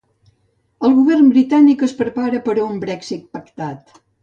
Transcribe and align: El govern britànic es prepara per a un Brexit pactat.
El 0.87 0.95
govern 0.99 1.27
britànic 1.35 1.85
es 1.89 1.95
prepara 2.01 2.41
per 2.49 2.57
a 2.57 2.65
un 2.71 2.83
Brexit 2.87 3.29
pactat. 3.39 3.97